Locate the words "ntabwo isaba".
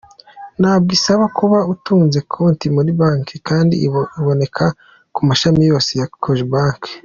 0.59-1.25